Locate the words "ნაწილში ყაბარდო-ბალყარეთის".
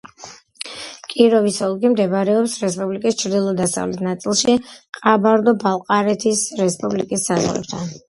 4.09-6.47